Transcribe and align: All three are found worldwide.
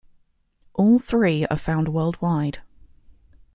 All 0.73 0.97
three 0.97 1.45
are 1.45 1.57
found 1.57 1.89
worldwide. 1.89 2.61